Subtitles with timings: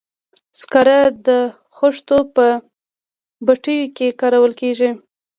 [0.61, 1.29] سکاره د
[1.77, 2.45] خښتو په
[3.45, 4.89] بټیو کې کارول کیږي.